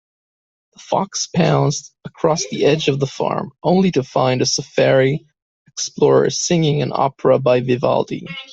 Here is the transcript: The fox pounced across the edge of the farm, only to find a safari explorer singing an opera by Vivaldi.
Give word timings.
The 0.73 0.79
fox 0.79 1.27
pounced 1.27 1.93
across 2.05 2.47
the 2.47 2.65
edge 2.65 2.87
of 2.87 2.99
the 2.99 3.05
farm, 3.05 3.51
only 3.61 3.91
to 3.91 4.01
find 4.01 4.41
a 4.41 4.47
safari 4.47 5.27
explorer 5.67 6.31
singing 6.31 6.81
an 6.81 6.91
opera 6.91 7.37
by 7.37 7.59
Vivaldi. 7.59 8.25